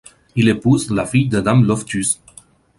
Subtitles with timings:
[0.35, 2.23] Il épouse la fille d'Adam Loftus.